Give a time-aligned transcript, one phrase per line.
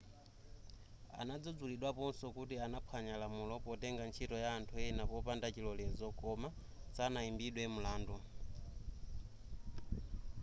[1.19, 6.49] anadzudzulidwaponso kuti anaphwanya lamulo potenga ntchito ya anthu ena popanda chilolezo koma
[6.97, 8.15] sanaimbidwe mlandu